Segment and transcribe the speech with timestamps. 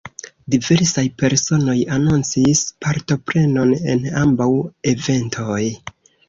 [0.53, 4.49] Diversaj personoj anoncis partoprenon en ambaŭ
[4.95, 5.61] eventoj.